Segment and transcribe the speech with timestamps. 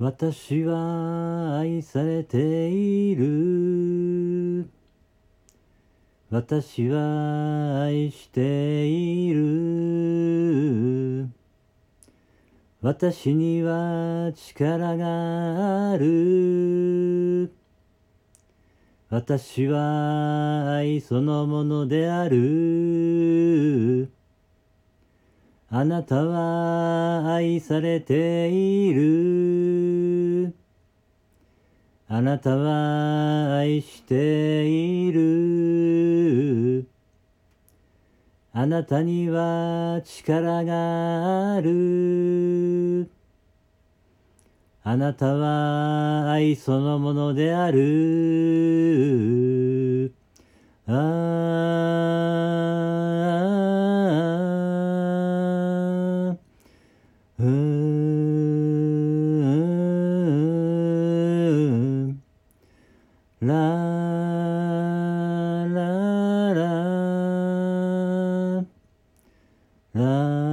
[0.00, 4.70] 私は愛されている。
[6.30, 11.28] 私は愛している。
[12.80, 17.52] 私には力がある。
[19.10, 24.12] 私は愛そのものである。
[25.70, 29.87] あなたは愛されている。
[32.18, 36.88] あなたは愛している。
[38.52, 43.08] あなたには力がある。
[44.82, 48.52] あなたは愛そのものである。
[50.88, 50.92] あ
[56.32, 56.36] あ
[57.38, 57.67] うん。
[63.40, 63.54] ラ
[65.68, 65.78] ラ
[66.54, 66.64] ラ
[69.94, 70.47] ラ